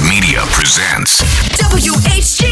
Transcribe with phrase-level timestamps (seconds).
[0.00, 1.20] Media presents
[1.60, 2.51] WHGM.